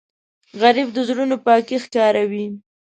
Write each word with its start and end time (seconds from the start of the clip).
غریب 0.61 0.87
د 0.93 0.97
زړونو 1.07 1.35
پاکی 1.45 1.77
ښکاروي 1.83 2.45